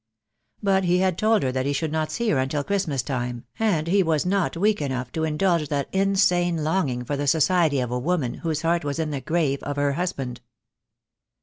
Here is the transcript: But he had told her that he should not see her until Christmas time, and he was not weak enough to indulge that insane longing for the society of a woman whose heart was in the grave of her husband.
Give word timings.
But 0.63 0.83
he 0.85 0.97
had 0.97 1.15
told 1.15 1.43
her 1.43 1.51
that 1.51 1.67
he 1.67 1.73
should 1.73 1.91
not 1.91 2.11
see 2.11 2.29
her 2.29 2.39
until 2.39 2.63
Christmas 2.63 3.03
time, 3.03 3.45
and 3.59 3.85
he 3.85 4.01
was 4.01 4.25
not 4.25 4.57
weak 4.57 4.81
enough 4.81 5.11
to 5.11 5.23
indulge 5.25 5.67
that 5.67 5.89
insane 5.93 6.63
longing 6.63 7.05
for 7.05 7.15
the 7.15 7.27
society 7.27 7.79
of 7.79 7.91
a 7.91 7.99
woman 7.99 8.33
whose 8.39 8.63
heart 8.63 8.83
was 8.83 8.97
in 8.97 9.11
the 9.11 9.21
grave 9.21 9.61
of 9.61 9.75
her 9.75 9.91
husband. 9.93 10.41